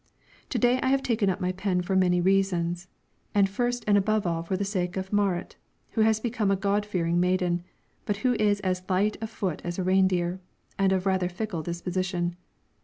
[0.49, 2.87] To day I have taken up my pen for many reasons,
[3.35, 5.57] and first and above all for the sake of Marit,
[5.91, 7.61] who has become a God fearing maiden,
[8.07, 10.39] but who is as light of foot as a reindeer,
[10.79, 12.35] and of rather a fickle disposition.